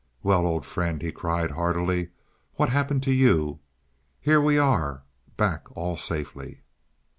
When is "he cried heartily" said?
0.99-2.09